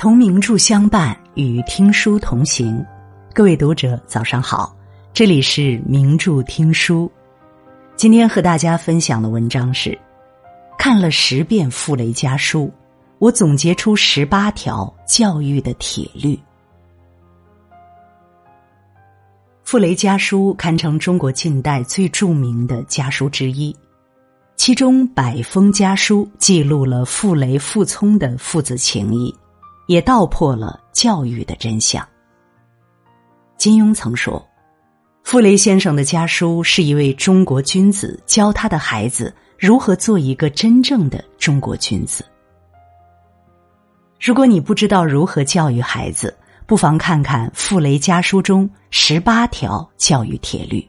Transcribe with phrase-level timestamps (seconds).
[0.00, 2.82] 同名著相伴，与听书同行。
[3.34, 4.74] 各位读者，早上好，
[5.12, 7.12] 这里是名著听书。
[7.96, 9.98] 今天和大家分享的文章是：
[10.78, 12.62] 看了十遍《傅雷家书》，
[13.18, 16.34] 我总结出十八条教育的铁律。
[19.64, 23.76] 《傅雷家书》堪称中国近代最著名的家书之一，
[24.56, 29.34] 其中《百封家书》记录了傅雷、傅聪的父子情谊。
[29.90, 32.08] 也道破了教育的真相。
[33.56, 34.40] 金庸曾说
[35.24, 42.24] ：“傅雷先生的家书是一位中国君子教他的孩子如何做一个真正的中国君子。”
[44.22, 50.88] 如果你不知道如何教育孩子，不妨看看傅雷家书中十八条教育铁律。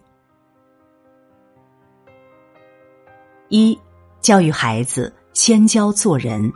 [3.50, 3.76] 一、
[4.20, 6.54] 教育孩子，先教做人。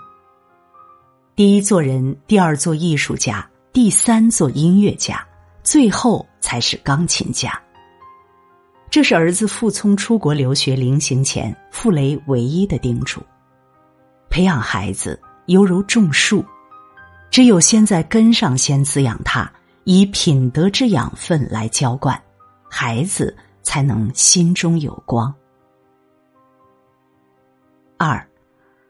[1.36, 5.22] 第一做人，第二做艺术家，第三做音乐家，
[5.64, 7.62] 最后才是钢琴家。
[8.90, 13.22] 这是儿子傅聪出国留学临行前，傅雷唯一的叮嘱：
[14.30, 16.42] 培养孩子犹如种树，
[17.30, 19.52] 只有先在根上先滋养他，
[19.84, 22.18] 以品德之养分来浇灌，
[22.70, 25.36] 孩子才能心中有光。
[27.98, 28.26] 二，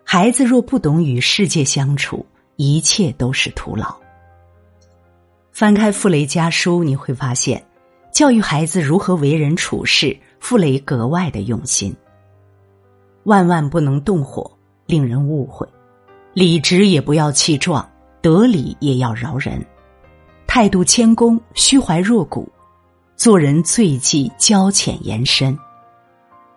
[0.03, 2.23] 孩子若不懂与世界相处。
[2.55, 3.95] 一切都是徒劳。
[5.51, 7.65] 翻开傅雷家书，你会发现，
[8.11, 11.95] 教育孩子如何为人处事，傅雷格外的用心。
[13.23, 14.51] 万万不能动火，
[14.85, 15.65] 令人误会；
[16.33, 17.89] 理直也不要气壮，
[18.21, 19.59] 得理也要饶人；
[20.45, 22.47] 态度谦恭，虚怀若谷；
[23.15, 25.57] 做人最忌交浅言深。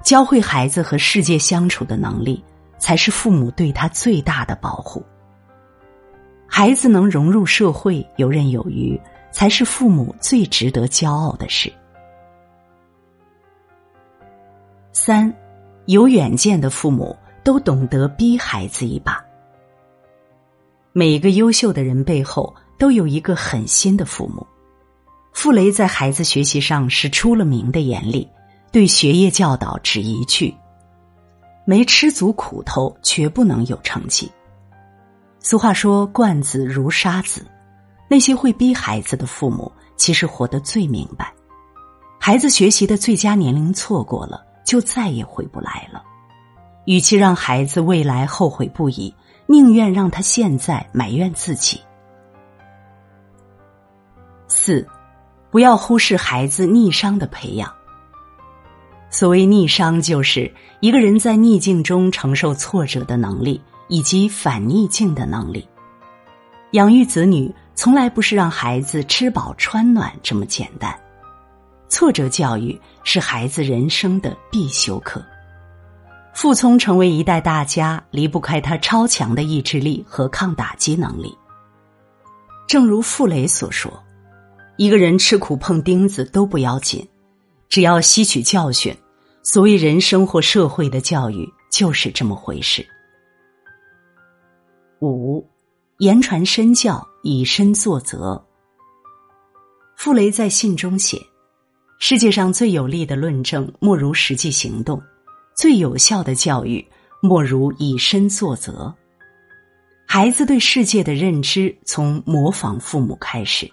[0.04, 2.42] 教会孩子和世界相处的能力，
[2.78, 5.04] 才是父母对他最大的保护。
[6.48, 9.00] 孩子能融入社会、游刃有余，
[9.30, 11.72] 才是父母最值得骄傲的事。
[14.92, 15.32] 三，
[15.86, 19.24] 有远见的父母都懂得逼孩子一把。
[20.92, 24.44] 每一个优秀的人背后都有一个狠心的父母。
[25.32, 28.28] 傅雷在孩子学习上是出了名的严厉，
[28.72, 30.52] 对学业教导只一句：
[31.64, 34.28] 没吃足苦头，绝不能有成绩。
[35.48, 37.42] 俗话说“惯子如杀子”，
[38.06, 41.32] 那些会逼孩子的父母，其实活得最明白。
[42.20, 46.02] 孩子学习的最佳年龄错过了，就再也回不来了。
[46.84, 49.14] 与其让孩子未来后悔不已，
[49.46, 51.80] 宁愿让他现在埋怨自己。
[54.48, 54.86] 四，
[55.50, 57.72] 不要忽视孩子逆商的培养。
[59.08, 63.58] 所谓逆商，就是一个人在逆境中承受挫折的能力。
[63.88, 65.66] 以及反逆境的能力，
[66.72, 70.98] 养育子女从来不是让孩子吃饱穿暖这么简单。
[71.88, 75.24] 挫折教育是孩子人生的必修课。
[76.34, 81.36] 傅聪成为一代大家，离不开他超强的意志力和抗打击能力。
[82.66, 83.90] 正如傅雷所说
[84.76, 87.08] ：“一个人吃苦碰钉子都不要紧，
[87.70, 88.94] 只要吸取教训。
[89.42, 92.86] 所谓人生或社会的教育，就是这么回事。”
[95.00, 95.46] 五，
[95.98, 98.42] 言传身教，以身作则。
[99.96, 101.20] 傅雷在信中写
[102.00, 104.98] ：“世界上最有力的论证，莫如实际行动；
[105.56, 106.84] 最有效的教育，
[107.20, 108.92] 莫如以身作则。”
[110.04, 113.70] 孩子对世界的认知，从模仿父母开始。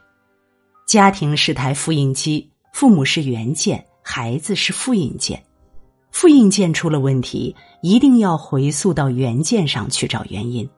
[0.86, 5.42] 家庭是台复印机，父母是原件，孩子是复印件。
[6.12, 10.70] 复印件出了问题，一定要回溯到原件上去找原因。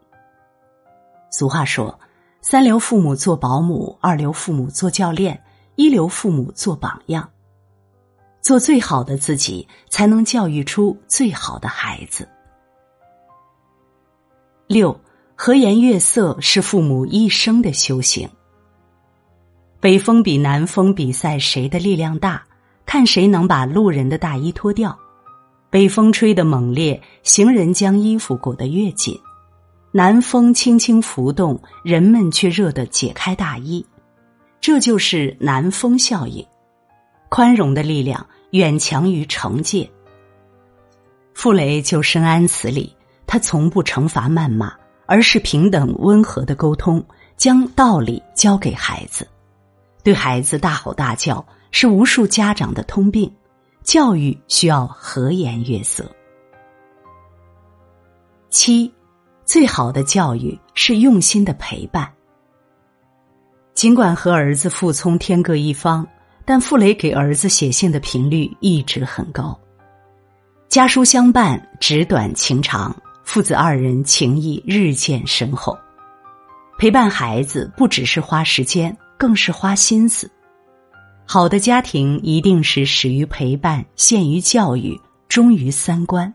[1.37, 1.99] 俗话说
[2.41, 5.39] ：“三流父母做保姆，二流父母做教练，
[5.75, 7.29] 一流父母做榜样。
[8.41, 12.27] 做最好的自己，才能教育出最好的孩子。”
[14.65, 14.99] 六
[15.35, 18.27] 和颜悦色是父母一生的修行。
[19.79, 22.43] 北风比南风比赛谁的力量大，
[22.83, 24.97] 看谁能把路人的大衣脱掉。
[25.69, 29.21] 北风吹得猛烈，行人将衣服裹得越紧。
[29.97, 33.83] 南风轻轻拂动，人们却热得解开大衣，
[34.61, 36.45] 这就是南风效应。
[37.29, 39.89] 宽容的力量远强于惩戒。
[41.33, 42.95] 傅雷就深谙此理，
[43.25, 44.71] 他从不惩罚谩骂，
[45.07, 47.03] 而是平等温和的沟通，
[47.35, 49.27] 将道理教给孩子。
[50.03, 53.33] 对孩子大吼大叫是无数家长的通病，
[53.81, 56.05] 教育需要和颜悦色。
[58.51, 58.93] 七。
[59.47, 62.11] 最好的教育是用心的陪伴。
[63.73, 66.05] 尽管和儿子傅聪天各一方，
[66.43, 69.57] 但傅雷给儿子写信的频率一直很高。
[70.67, 75.77] 家书相伴，纸短情长，父子二人情谊日渐深厚。
[76.77, 80.29] 陪伴孩子不只是花时间，更是花心思。
[81.25, 84.99] 好的家庭一定是始于陪伴，陷于教育，
[85.29, 86.31] 忠于三观，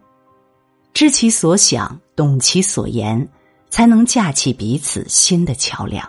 [0.94, 3.26] 知其所想，懂其所言，
[3.70, 6.08] 才能架起彼此新的桥梁。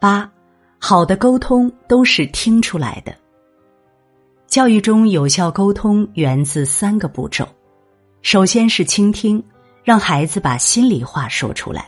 [0.00, 0.30] 八，
[0.78, 3.14] 好的沟通都是听出来的。
[4.46, 7.46] 教育中有效沟通源自三个步骤：
[8.22, 9.42] 首先是倾听，
[9.84, 11.82] 让孩子把心里话说出来；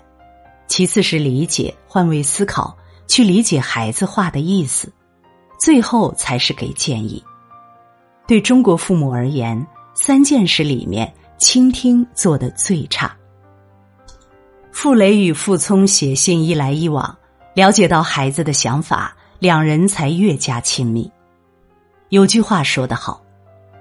[0.66, 2.76] 其次是理解，换位思考，
[3.06, 4.88] 去理解孩子话的意思；
[5.58, 7.24] 最后才是给建议。
[8.26, 9.66] 对中国父母而言，
[10.00, 13.12] 三件事里面，倾听做的最差。
[14.70, 17.18] 傅雷与傅聪写信一来一往。
[17.52, 21.10] 了解到孩子的想法，两人才越加亲密。
[22.10, 23.20] 有句话说得好：“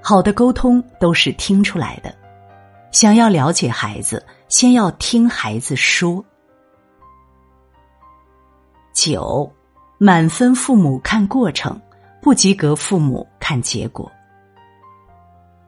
[0.02, 2.12] 好的沟通都是听出来的。”
[2.92, 6.26] 想要了解孩子，先要听孩子说。
[8.92, 9.54] 九，
[10.00, 11.80] 满分父母看过程，
[12.24, 14.12] 不及格父母看结果。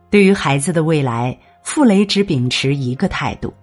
[0.10, 3.54] 对于孩子的未来，傅雷只秉持一个态度：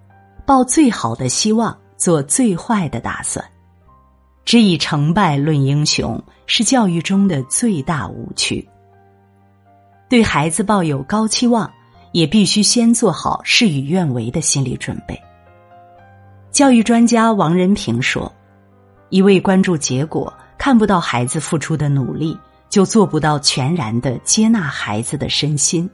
[0.44, 3.44] 抱最好的希望，做最坏的打算。
[4.44, 8.66] 只以成败论英雄，是教育中的最大误区。
[10.08, 11.68] 对孩子抱有高期望，
[12.12, 15.20] 也必须先做好事与愿违的心理准备。
[16.52, 18.32] 教育专家王仁平说
[19.10, 22.38] ：“一味关注结果，看不到孩子付出的努力，
[22.68, 25.90] 就做不到全然的接纳孩子的身心。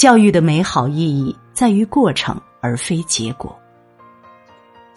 [0.00, 3.54] 教育的美好意义在于过程，而非结果。”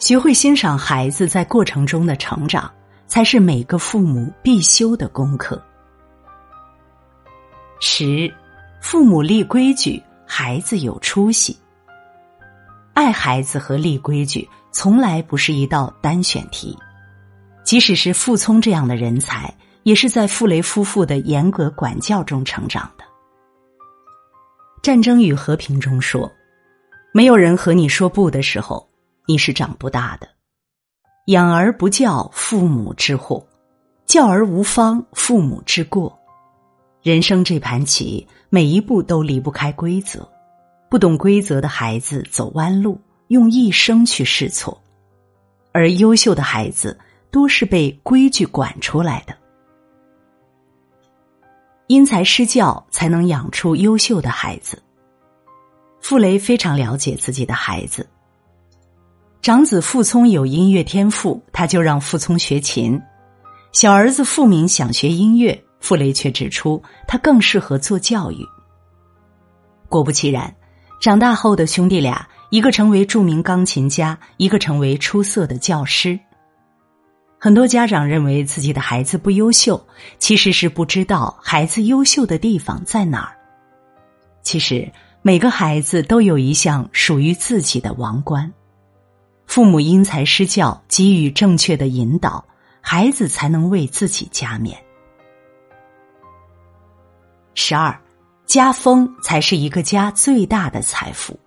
[0.00, 2.72] 学会欣赏孩子在过程中的成长，
[3.06, 5.62] 才是每个父母必修的功课。
[7.80, 8.32] 十，
[8.80, 11.54] 父母立规矩，孩子有出息。
[12.94, 16.74] 爱孩子和立规矩从来不是一道单选题，
[17.62, 23.04] 即使是傅聪这样的人才，也是在傅雷夫妇的严格管教中成长的。
[24.84, 26.30] 《战争与和平》中说
[27.10, 28.86] ：“没有人和你说不的时候。”
[29.26, 30.28] 你是长不大的，
[31.28, 33.42] 养而不教，父母之祸；
[34.04, 36.14] 教而无方，父母之过。
[37.02, 40.28] 人生这盘棋，每一步都离不开规则。
[40.90, 44.78] 不懂规则的孩子走弯路，用一生去试错；
[45.72, 46.94] 而优秀的孩子，
[47.30, 49.34] 多是被规矩管出来的。
[51.86, 54.82] 因材施教，才能养出优秀的孩子。
[56.00, 58.08] 傅雷非常了解自己的孩子。
[59.42, 62.98] 长子傅聪有音乐天赋，他就让傅聪学琴；
[63.72, 68.38] 小儿子傅敏想学音乐，傅雷却指出他更适合做教育。
[69.90, 70.54] 果不其然，
[71.02, 76.18] 长大后的兄弟俩，一个成为著名钢琴家，一个成为出色的教师。
[77.44, 79.86] 很多家长认为自己的孩子不优秀，
[80.18, 83.36] 其实是不知道孩子优秀的地方在哪儿。
[84.42, 88.50] 其实每个孩子都有一项属于自己的王冠。
[89.46, 92.42] 父母因材施教，给予正确的引导，
[92.80, 94.82] 孩子才能为自己加冕。
[97.52, 97.94] 十二，
[98.46, 101.38] 家风才是一个家最大的财富。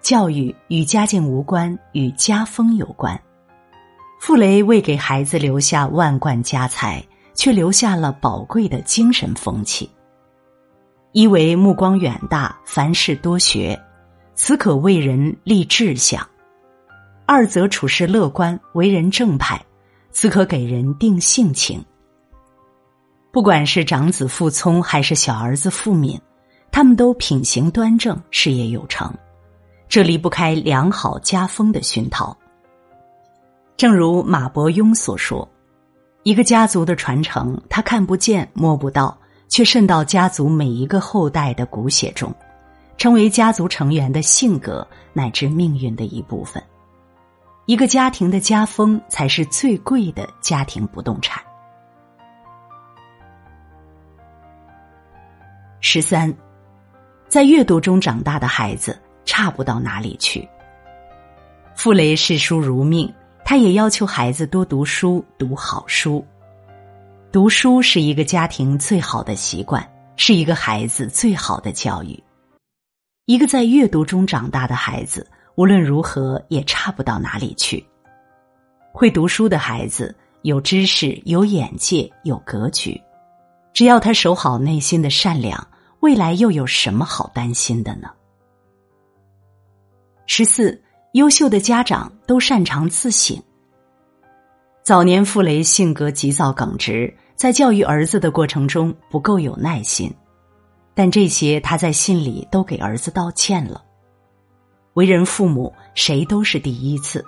[0.00, 3.20] 教育与家境无关，与家风有关。
[4.24, 9.90] 傅雷未给孩子留下万贯家财，却留下了宝贵的精神风气。
[11.10, 13.76] 一为目光远大，凡事多学。
[14.36, 16.22] 此可为人立志向；
[17.26, 19.60] 二则处事乐观，为人正派，
[20.12, 21.84] 此可给人定性情。
[23.32, 26.16] 不管是长子傅聪还是小儿子傅敏，
[26.70, 29.12] 他们都品行端正，事业有成，
[29.88, 32.36] 这离不开良好家风的熏陶。
[33.76, 35.48] 正如马伯庸所说
[36.22, 39.16] ：“一个家族的传承，他看不见摸不到，
[39.48, 42.32] 却渗到家族每一个后代的骨血中。”
[42.98, 46.62] 成为家族成员的性格乃至命运的一部分，
[47.66, 51.42] 一个家庭的家风才是最贵的家庭不动产。
[55.80, 56.32] 十三，
[57.26, 60.48] 在阅读中长大的孩子差不到哪里去。
[61.74, 63.12] 傅雷视书如命，
[63.44, 66.24] 他也要求孩子多读书，读好书。
[67.30, 72.22] 读书是一个家庭最好的习惯，是一个孩子最好的教育。
[73.26, 77.84] 一个在阅读中长大的孩子，无论如何也差不到哪里去。
[78.92, 83.00] 会读书的孩子有知识、有眼界、有格局，
[83.72, 85.66] 只要他守好内心的善良，
[86.00, 88.10] 未来又有什么好担心的呢？
[90.26, 90.82] 十四，
[91.12, 93.36] 优秀的家长都擅长自省。
[94.82, 100.10] 早年傅雷性格急躁耿直，在教育儿子的过程中不够有耐心，
[100.94, 103.84] 但这些他在信里都给儿子道歉了。
[104.94, 107.22] 为人父母，谁都是第一次，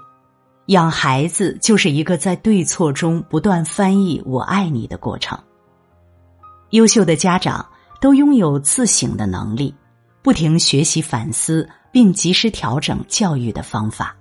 [0.68, 5.38] 养孩子就是一个在对错中不断翻译“我爱你”的过程。
[6.70, 7.64] 优秀的家长
[8.00, 9.74] 都拥有自省的能力，
[10.22, 11.68] 不停学习反思。
[11.94, 14.16] 并及时调整教育的方法。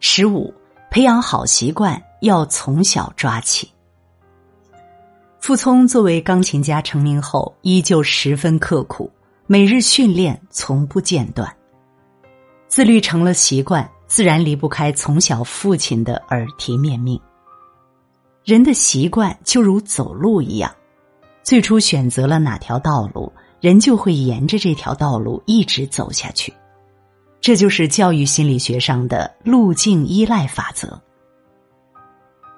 [0.00, 0.52] 十五，
[0.90, 3.70] 培养好习惯要从小抓起。
[5.38, 9.08] 傅聪作为钢琴家成名后，依旧十分刻苦，
[9.46, 11.56] 每日训练从不间断。
[12.66, 17.20] 自律成了习惯，自然离不开从小父亲的耳提面命。
[18.42, 20.74] 人的习惯就如走路一样，
[21.44, 23.32] 最初选择了哪条道路。
[23.64, 26.52] 人就会沿着这条道路一直走下去，
[27.40, 31.00] 这就是教育心理学上的路径依赖法则。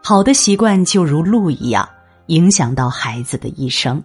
[0.03, 1.89] 好的习惯就如路一样，
[2.27, 4.03] 影响到孩子的一生。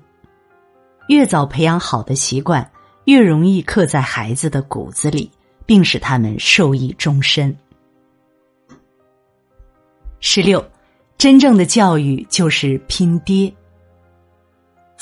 [1.07, 2.71] 越早培养好的习惯，
[3.05, 5.31] 越容易刻在孩子的骨子里，
[5.65, 7.57] 并使他们受益终身。
[10.19, 10.63] 十六，
[11.17, 13.51] 真正的教育就是拼爹。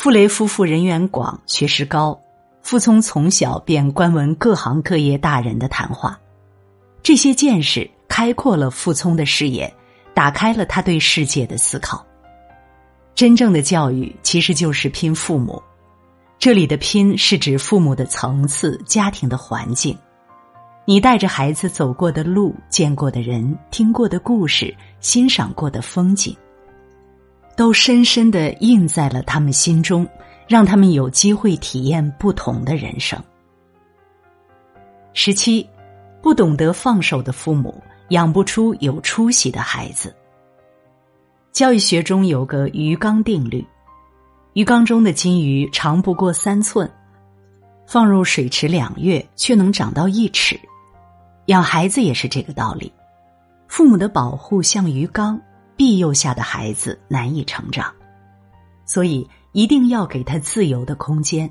[0.01, 2.17] 傅雷夫妇人缘广，学识高。
[2.61, 6.17] 傅聪从小便观闻各行各业大人的谈话，
[7.03, 9.75] 这些见识开阔了傅聪的视野，
[10.13, 12.01] 打开了他对世界的思考。
[13.13, 15.61] 真正的教育其实就是拼父母，
[16.37, 19.97] 这里的“拼”是指父母的层次、家庭的环境。
[20.85, 26.33] 你带着孩子走过的路、见过的人、听过的故事、欣赏过的风景。
[27.59, 30.07] 都深深的印在了他们心中，
[30.47, 33.21] 让他们有机会体验不同的人生。
[35.11, 35.69] 十七，
[36.21, 40.15] 不懂得放手的父母养不出有出息的孩子。
[41.51, 43.67] 教育学中有个鱼缸定律：
[44.53, 46.89] 鱼缸中的金鱼长不过三寸，
[47.85, 50.57] 放入水池两月却能长到一尺。
[51.47, 52.89] 养孩子也是这个道理，
[53.67, 55.37] 父母的保护像鱼缸。
[55.79, 57.95] 庇佑下的孩子难以成长，
[58.85, 61.49] 所以一定要给他自由的空间。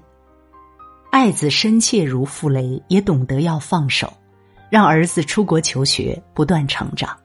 [1.11, 4.13] 爱子深切如傅雷，也懂得要放手，
[4.69, 7.19] 让儿子出国求学，不断成长。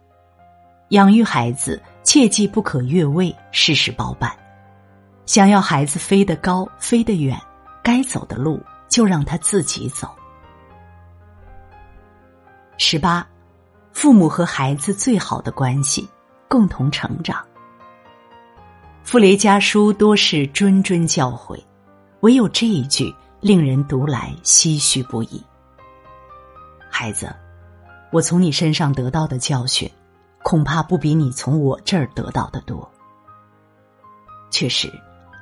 [0.91, 4.31] 养育孩子，切记不可越位，事事包办。
[5.25, 7.38] 想要孩子飞得高，飞得远，
[7.83, 10.07] 该走的路就让他自己走。
[12.77, 13.27] 十八，
[13.91, 16.07] 父母和孩子最好的关系。
[16.53, 17.43] 共同成长。
[19.01, 21.60] 傅雷家书多是谆谆教诲，
[22.19, 25.43] 唯有这一句令人读来唏嘘不已。
[26.91, 27.36] 孩子，
[28.12, 29.89] 我从你身上得到的教训，
[30.43, 32.88] 恐怕不比你从我这儿得到的多。
[34.51, 34.93] 确实，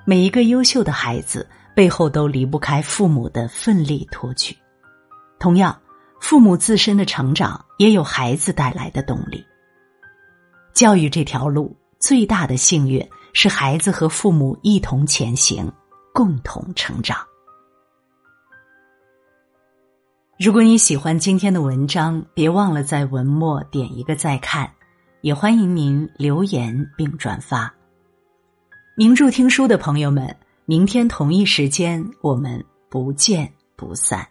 [0.06, 4.56] 每一个优秀的孩子背后都离不开父母的奋力托举。
[5.40, 5.78] 同样，
[6.22, 9.46] 父母自身的成长也有孩子带来的动力。
[10.74, 15.72] 教育这条路最大的幸运是孩子和父母一同前行，
[16.14, 17.18] 共同成长。
[20.40, 24.72] 如果你喜欢今天的文章，别忘了在文末点一个再看，
[25.22, 27.72] 也欢迎您留言并转发。
[28.98, 30.36] 名著听书的朋友们，
[30.66, 34.31] 明天同一时间我们不见不散。